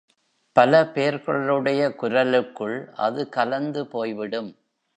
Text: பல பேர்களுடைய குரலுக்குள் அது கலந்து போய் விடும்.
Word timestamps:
பல 0.55 0.79
பேர்களுடைய 0.87 1.81
குரலுக்குள் 1.89 2.89
அது 2.97 3.29
கலந்து 3.29 3.87
போய் 3.87 4.13
விடும். 4.13 4.51